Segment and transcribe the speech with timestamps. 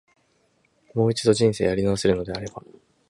[0.95, 2.63] もう一度、人生やり直せるのであれば、